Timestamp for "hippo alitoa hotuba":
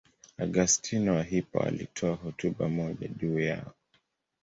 1.23-2.69